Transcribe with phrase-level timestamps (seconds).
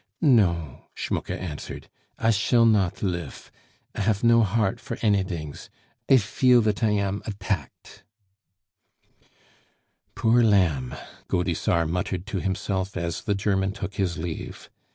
[0.23, 1.87] "No," Schmucke answered.
[2.17, 3.51] "I shall not lif....
[3.93, 5.69] I haf no heart for anydings;
[6.09, 8.03] I feel that I am attacked"
[10.15, 10.95] "Poor lamb!"
[11.27, 14.71] Gaudissart muttered to himself as the German took his leave.